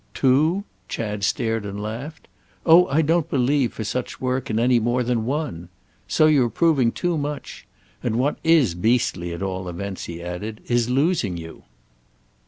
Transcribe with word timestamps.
"'Two'?"—Chad 0.15 1.23
stared 1.23 1.63
and 1.63 1.79
laughed. 1.79 2.27
"Oh 2.65 2.87
I 2.87 3.03
don't 3.03 3.29
believe, 3.29 3.73
for 3.73 3.83
such 3.83 4.19
work, 4.19 4.49
in 4.49 4.57
any 4.57 4.79
more 4.79 5.03
than 5.03 5.25
one! 5.27 5.69
So 6.07 6.25
you're 6.25 6.49
proving 6.49 6.91
too 6.91 7.19
much. 7.19 7.67
And 8.01 8.15
what 8.15 8.39
is 8.43 8.73
beastly, 8.73 9.31
at 9.31 9.43
all 9.43 9.69
events," 9.69 10.05
he 10.05 10.19
added, 10.19 10.61
"is 10.65 10.89
losing 10.89 11.37
you." 11.37 11.65